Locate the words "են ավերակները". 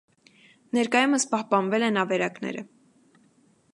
1.91-2.65